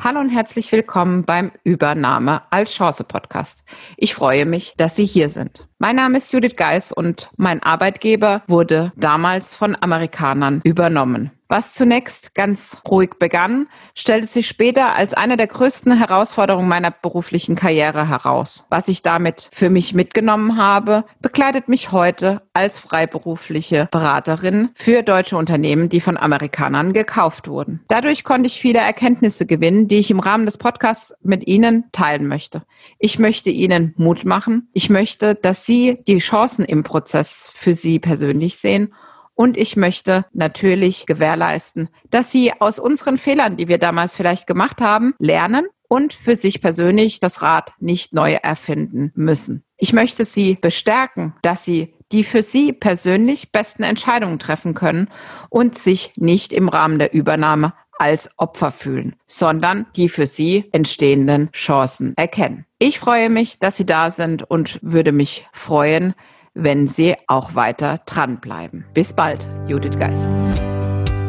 Hallo 0.00 0.20
und 0.20 0.30
herzlich 0.30 0.70
willkommen 0.70 1.24
beim 1.24 1.50
Übernahme 1.64 2.42
als 2.50 2.72
Chance 2.72 3.02
Podcast. 3.02 3.64
Ich 3.96 4.14
freue 4.14 4.46
mich, 4.46 4.74
dass 4.76 4.94
Sie 4.94 5.04
hier 5.04 5.28
sind. 5.28 5.66
Mein 5.78 5.96
Name 5.96 6.18
ist 6.18 6.32
Judith 6.32 6.54
Geis 6.56 6.92
und 6.92 7.30
mein 7.36 7.60
Arbeitgeber 7.64 8.42
wurde 8.46 8.92
damals 8.94 9.56
von 9.56 9.76
Amerikanern 9.80 10.60
übernommen. 10.62 11.32
Was 11.50 11.72
zunächst 11.72 12.34
ganz 12.34 12.76
ruhig 12.86 13.12
begann, 13.18 13.68
stellte 13.94 14.26
sich 14.26 14.46
später 14.46 14.94
als 14.94 15.14
eine 15.14 15.38
der 15.38 15.46
größten 15.46 15.96
Herausforderungen 15.96 16.68
meiner 16.68 16.90
beruflichen 16.90 17.56
Karriere 17.56 18.06
heraus. 18.06 18.66
Was 18.68 18.86
ich 18.88 19.00
damit 19.00 19.48
für 19.50 19.70
mich 19.70 19.94
mitgenommen 19.94 20.58
habe, 20.58 21.04
begleitet 21.22 21.70
mich 21.70 21.90
heute 21.90 22.42
als 22.52 22.78
freiberufliche 22.78 23.88
Beraterin 23.90 24.68
für 24.74 25.02
deutsche 25.02 25.38
Unternehmen, 25.38 25.88
die 25.88 26.02
von 26.02 26.18
Amerikanern 26.18 26.92
gekauft 26.92 27.48
wurden. 27.48 27.80
Dadurch 27.88 28.24
konnte 28.24 28.48
ich 28.48 28.60
viele 28.60 28.80
Erkenntnisse 28.80 29.46
gewinnen, 29.46 29.88
die 29.88 29.96
ich 29.96 30.10
im 30.10 30.20
Rahmen 30.20 30.44
des 30.44 30.58
Podcasts 30.58 31.14
mit 31.22 31.46
Ihnen 31.46 31.84
teilen 31.92 32.26
möchte. 32.26 32.62
Ich 32.98 33.18
möchte 33.18 33.48
Ihnen 33.48 33.94
Mut 33.96 34.26
machen. 34.26 34.68
Ich 34.74 34.90
möchte, 34.90 35.34
dass 35.34 35.64
Sie 35.64 35.98
die 36.06 36.18
Chancen 36.18 36.66
im 36.66 36.82
Prozess 36.82 37.50
für 37.54 37.74
Sie 37.74 37.98
persönlich 37.98 38.58
sehen 38.58 38.92
und 39.38 39.56
ich 39.56 39.76
möchte 39.76 40.24
natürlich 40.32 41.06
gewährleisten, 41.06 41.90
dass 42.10 42.32
Sie 42.32 42.52
aus 42.60 42.80
unseren 42.80 43.18
Fehlern, 43.18 43.56
die 43.56 43.68
wir 43.68 43.78
damals 43.78 44.16
vielleicht 44.16 44.48
gemacht 44.48 44.80
haben, 44.80 45.14
lernen 45.20 45.68
und 45.86 46.12
für 46.12 46.34
sich 46.34 46.60
persönlich 46.60 47.20
das 47.20 47.40
Rad 47.40 47.72
nicht 47.78 48.12
neu 48.12 48.32
erfinden 48.42 49.12
müssen. 49.14 49.62
Ich 49.76 49.92
möchte 49.92 50.24
Sie 50.24 50.58
bestärken, 50.60 51.34
dass 51.42 51.64
Sie 51.64 51.94
die 52.10 52.24
für 52.24 52.42
Sie 52.42 52.72
persönlich 52.72 53.52
besten 53.52 53.84
Entscheidungen 53.84 54.40
treffen 54.40 54.74
können 54.74 55.08
und 55.50 55.78
sich 55.78 56.10
nicht 56.16 56.52
im 56.52 56.68
Rahmen 56.68 56.98
der 56.98 57.14
Übernahme 57.14 57.74
als 57.96 58.30
Opfer 58.38 58.72
fühlen, 58.72 59.14
sondern 59.28 59.86
die 59.94 60.08
für 60.08 60.26
Sie 60.26 60.68
entstehenden 60.72 61.52
Chancen 61.52 62.12
erkennen. 62.16 62.66
Ich 62.80 62.98
freue 62.98 63.30
mich, 63.30 63.60
dass 63.60 63.76
Sie 63.76 63.86
da 63.86 64.10
sind 64.10 64.42
und 64.42 64.80
würde 64.82 65.12
mich 65.12 65.46
freuen, 65.52 66.14
wenn 66.58 66.88
Sie 66.88 67.14
auch 67.28 67.54
weiter 67.54 68.00
dranbleiben. 68.04 68.84
Bis 68.92 69.12
bald, 69.12 69.48
Judith 69.66 69.98
Geis. 69.98 70.26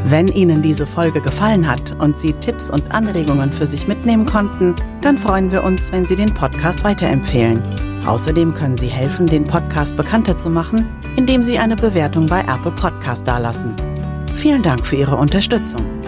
Wenn 0.06 0.28
Ihnen 0.28 0.62
diese 0.62 0.88
Folge 0.88 1.22
gefallen 1.22 1.70
hat 1.70 1.96
und 2.00 2.18
Sie 2.18 2.34
Tipps 2.34 2.72
und 2.72 2.92
Anregungen 2.92 3.54
für 3.54 3.68
sich 3.68 3.88
mitnehmen 3.88 4.26
konnten, 4.26 4.76
dann 5.02 5.18
freuen 5.18 5.52
wir 5.52 5.64
uns, 5.64 5.92
wenn 5.92 6.06
Sie 6.06 6.16
den 6.16 6.34
Podcast 6.34 6.84
weiterempfehlen. 6.84 7.62
Außerdem 8.06 8.54
können 8.56 8.78
Sie 8.78 8.88
helfen, 8.88 9.28
den 9.28 9.46
Podcast 9.46 9.98
bekannter 9.98 10.36
zu 10.36 10.50
machen, 10.50 10.88
indem 11.16 11.44
Sie 11.44 11.60
eine 11.60 11.76
Bewertung 11.76 12.26
bei 12.26 12.40
Apple 12.42 12.72
Podcast 12.72 13.28
dalassen. 13.28 13.76
Vielen 14.36 14.64
Dank 14.64 14.86
für 14.86 14.96
Ihre 14.96 15.18
Unterstützung. 15.18 15.99